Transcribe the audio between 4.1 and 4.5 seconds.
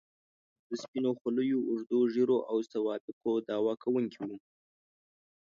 وو.